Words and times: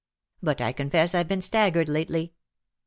But 0.41 0.61
I 0.61 0.71
confess 0.73 1.13
I've 1.13 1.27
been 1.27 1.41
staggered 1.41 1.87
lately.' 1.87 2.33